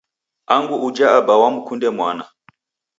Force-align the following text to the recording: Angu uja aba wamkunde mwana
Angu 0.55 0.75
uja 0.87 1.05
aba 1.17 1.33
wamkunde 1.41 1.87
mwana 1.97 2.25